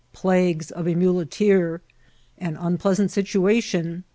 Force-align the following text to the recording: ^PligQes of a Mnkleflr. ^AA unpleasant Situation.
^PligQes 0.15 0.71
of 0.71 0.87
a 0.87 0.95
Mnkleflr. 0.95 1.81
^AA 2.41 2.57
unpleasant 2.59 3.11
Situation. 3.11 4.03